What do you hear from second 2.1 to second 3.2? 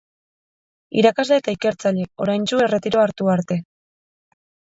oraintsu erretiroa